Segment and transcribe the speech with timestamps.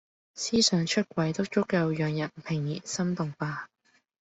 [0.33, 3.67] 思想出軌都足夠讓人怦然心動吧！